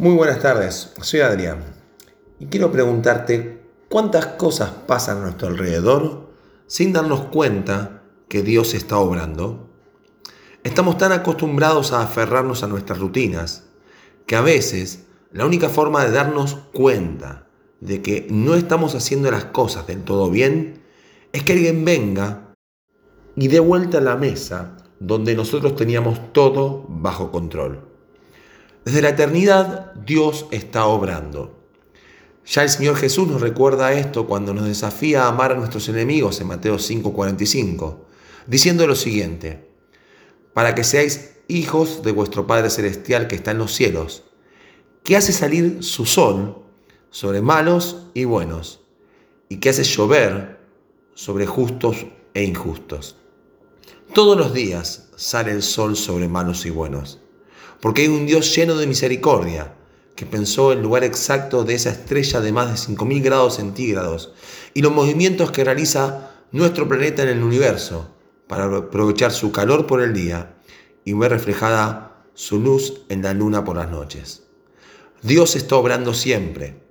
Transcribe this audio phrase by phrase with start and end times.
[0.00, 1.58] Muy buenas tardes, soy Adrián
[2.38, 6.30] y quiero preguntarte cuántas cosas pasan a nuestro alrededor
[6.66, 9.68] sin darnos cuenta que Dios está obrando.
[10.64, 13.64] Estamos tan acostumbrados a aferrarnos a nuestras rutinas
[14.24, 17.46] que a veces la única forma de darnos cuenta
[17.80, 20.82] de que no estamos haciendo las cosas del todo bien
[21.32, 22.54] es que alguien venga
[23.36, 27.89] y dé vuelta a la mesa donde nosotros teníamos todo bajo control.
[28.84, 31.54] Desde la eternidad Dios está obrando.
[32.46, 36.40] Ya el Señor Jesús nos recuerda esto cuando nos desafía a amar a nuestros enemigos
[36.40, 37.98] en Mateo 5:45,
[38.46, 39.68] diciendo lo siguiente,
[40.54, 44.24] para que seáis hijos de vuestro Padre Celestial que está en los cielos,
[45.04, 46.62] que hace salir su sol
[47.10, 48.80] sobre malos y buenos,
[49.50, 50.58] y que hace llover
[51.14, 53.16] sobre justos e injustos.
[54.14, 57.20] Todos los días sale el sol sobre malos y buenos
[57.80, 59.74] porque hay un Dios lleno de misericordia,
[60.14, 64.34] que pensó el lugar exacto de esa estrella de más de 5.000 grados centígrados
[64.74, 68.14] y los movimientos que realiza nuestro planeta en el universo
[68.46, 70.56] para aprovechar su calor por el día
[71.04, 74.42] y ver reflejada su luz en la luna por las noches.
[75.22, 76.82] Dios está obrando siempre.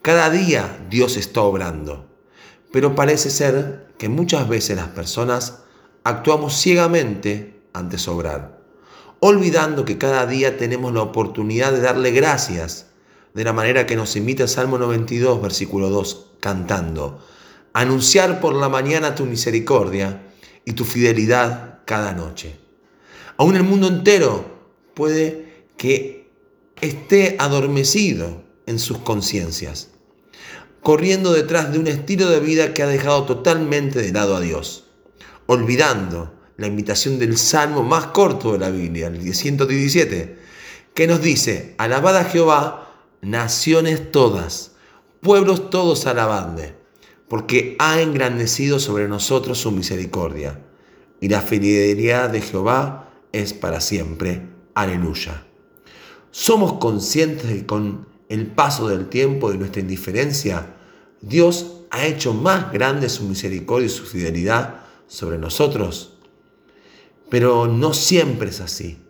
[0.00, 2.06] Cada día Dios está obrando.
[2.70, 5.64] Pero parece ser que muchas veces las personas
[6.04, 8.55] actuamos ciegamente antes de obrar
[9.26, 12.86] olvidando que cada día tenemos la oportunidad de darle gracias,
[13.34, 17.26] de la manera que nos invita Salmo 92, versículo 2, cantando,
[17.72, 20.22] anunciar por la mañana tu misericordia
[20.64, 22.56] y tu fidelidad cada noche.
[23.36, 24.44] Aún el mundo entero
[24.94, 26.30] puede que
[26.80, 29.88] esté adormecido en sus conciencias,
[30.82, 34.84] corriendo detrás de un estilo de vida que ha dejado totalmente de lado a Dios,
[35.46, 40.38] olvidando la invitación del salmo más corto de la Biblia, el 117,
[40.94, 44.72] que nos dice, alabad a Jehová, naciones todas,
[45.20, 46.74] pueblos todos alabadle,
[47.28, 50.62] porque ha engrandecido sobre nosotros su misericordia,
[51.20, 54.42] y la fidelidad de Jehová es para siempre.
[54.74, 55.44] Aleluya.
[56.30, 60.74] Somos conscientes de que con el paso del tiempo y nuestra indiferencia,
[61.20, 66.15] Dios ha hecho más grande su misericordia y su fidelidad sobre nosotros
[67.28, 69.02] pero no siempre es así.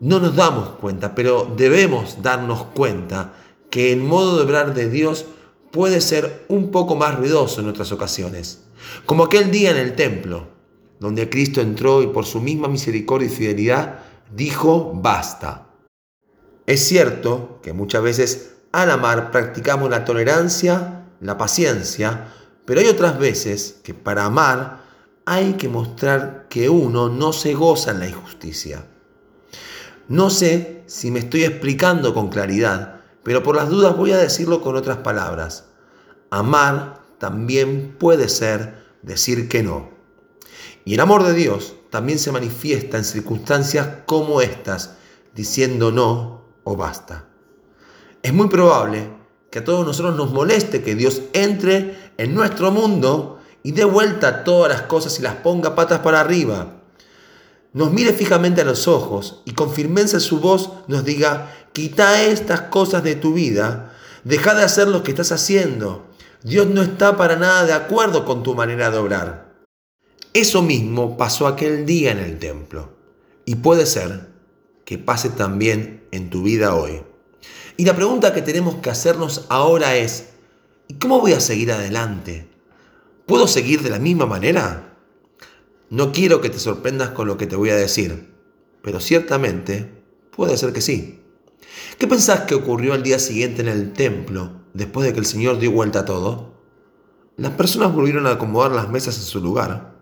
[0.00, 3.34] No nos damos cuenta, pero debemos darnos cuenta
[3.70, 5.26] que el modo de obrar de Dios
[5.70, 8.64] puede ser un poco más ruidoso en otras ocasiones.
[9.06, 10.48] Como aquel día en el templo,
[10.98, 14.00] donde Cristo entró y por su misma misericordia y fidelidad
[14.34, 15.66] dijo, basta.
[16.66, 22.32] Es cierto que muchas veces al amar practicamos la tolerancia, la paciencia,
[22.64, 24.84] pero hay otras veces que para amar
[25.24, 28.86] hay que mostrar que uno no se goza en la injusticia.
[30.08, 34.60] No sé si me estoy explicando con claridad, pero por las dudas voy a decirlo
[34.60, 35.66] con otras palabras.
[36.30, 39.90] Amar también puede ser decir que no.
[40.84, 44.96] Y el amor de Dios también se manifiesta en circunstancias como estas,
[45.34, 47.28] diciendo no o basta.
[48.22, 49.10] Es muy probable
[49.50, 54.44] que a todos nosotros nos moleste que Dios entre en nuestro mundo y dé vuelta
[54.44, 56.80] todas las cosas y las ponga patas para arriba.
[57.72, 62.62] Nos mire fijamente a los ojos y con firmeza su voz nos diga, quita estas
[62.62, 63.92] cosas de tu vida,
[64.24, 66.06] deja de hacer lo que estás haciendo.
[66.42, 69.50] Dios no está para nada de acuerdo con tu manera de obrar.
[70.32, 72.96] Eso mismo pasó aquel día en el templo
[73.44, 74.30] y puede ser
[74.84, 77.02] que pase también en tu vida hoy.
[77.76, 80.30] Y la pregunta que tenemos que hacernos ahora es,
[80.88, 82.49] ¿y cómo voy a seguir adelante?
[83.30, 84.98] ¿Puedo seguir de la misma manera?
[85.88, 88.34] No quiero que te sorprendas con lo que te voy a decir,
[88.82, 90.02] pero ciertamente
[90.34, 91.22] puede ser que sí.
[91.96, 95.60] ¿Qué pensás que ocurrió al día siguiente en el templo después de que el Señor
[95.60, 96.54] dio vuelta a todo?
[97.36, 99.94] Las personas volvieron a acomodar las mesas en su lugar,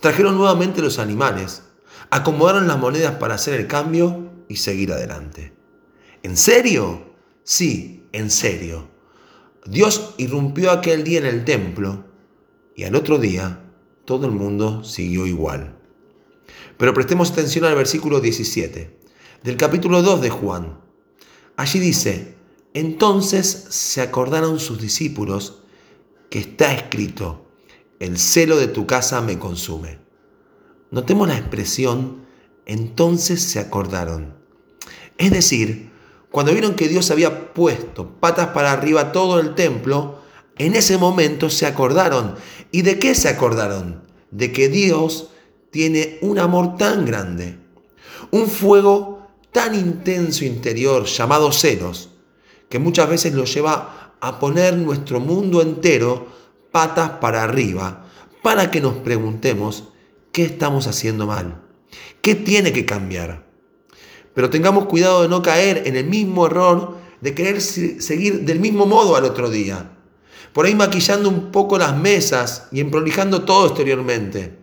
[0.00, 1.64] trajeron nuevamente los animales,
[2.08, 5.52] acomodaron las monedas para hacer el cambio y seguir adelante.
[6.22, 7.04] ¿En serio?
[7.44, 8.88] Sí, en serio.
[9.66, 12.10] Dios irrumpió aquel día en el templo
[12.76, 13.64] y al otro día
[14.04, 15.78] todo el mundo siguió igual.
[16.78, 18.98] Pero prestemos atención al versículo 17
[19.42, 20.80] del capítulo 2 de Juan.
[21.56, 22.34] Allí dice,
[22.74, 25.62] entonces se acordaron sus discípulos
[26.30, 27.46] que está escrito,
[27.98, 29.98] el celo de tu casa me consume.
[30.90, 32.24] Notemos la expresión,
[32.64, 34.34] entonces se acordaron.
[35.18, 35.90] Es decir,
[36.30, 40.21] cuando vieron que Dios había puesto patas para arriba todo el templo,
[40.66, 42.36] en ese momento se acordaron.
[42.70, 44.02] ¿Y de qué se acordaron?
[44.30, 45.30] De que Dios
[45.70, 47.58] tiene un amor tan grande,
[48.30, 52.10] un fuego tan intenso interior llamado celos,
[52.68, 56.26] que muchas veces lo lleva a poner nuestro mundo entero
[56.70, 58.06] patas para arriba,
[58.42, 59.88] para que nos preguntemos
[60.32, 61.62] qué estamos haciendo mal,
[62.22, 63.46] qué tiene que cambiar.
[64.34, 68.86] Pero tengamos cuidado de no caer en el mismo error de querer seguir del mismo
[68.86, 69.92] modo al otro día.
[70.52, 74.58] Por ahí maquillando un poco las mesas y emprolijando todo exteriormente.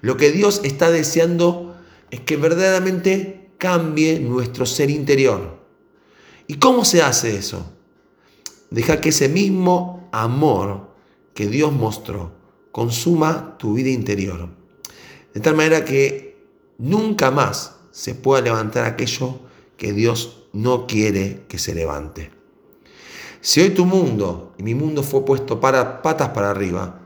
[0.00, 1.76] Lo que Dios está deseando
[2.10, 5.58] es que verdaderamente cambie nuestro ser interior.
[6.46, 7.72] ¿Y cómo se hace eso?
[8.70, 10.90] Deja que ese mismo amor
[11.34, 12.32] que Dios mostró
[12.72, 14.48] consuma tu vida interior.
[15.32, 16.44] De tal manera que
[16.78, 19.40] nunca más se pueda levantar aquello
[19.76, 22.41] que Dios no quiere que se levante.
[23.44, 27.00] Si hoy tu mundo y mi mundo fue puesto para patas para arriba,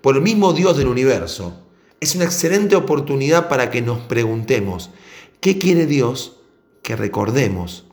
[0.00, 1.60] por el mismo Dios del universo,
[2.00, 4.90] es una excelente oportunidad para que nos preguntemos,
[5.38, 6.40] ¿qué quiere Dios
[6.82, 7.86] que recordemos?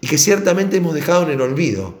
[0.00, 1.96] Y que ciertamente hemos dejado en el olvido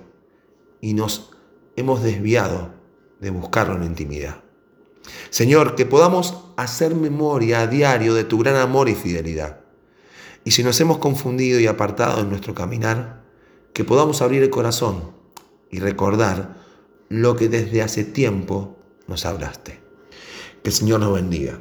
[0.80, 1.32] y nos
[1.76, 2.72] hemos desviado
[3.20, 4.44] de buscarlo en intimidad.
[5.28, 9.60] Señor, que podamos hacer memoria a diario de tu gran amor y fidelidad.
[10.42, 13.24] Y si nos hemos confundido y apartado en nuestro caminar,
[13.74, 15.22] que podamos abrir el corazón
[15.74, 16.54] y recordar
[17.08, 18.78] lo que desde hace tiempo
[19.08, 19.80] nos hablaste.
[20.62, 21.58] Que el Señor nos bendiga.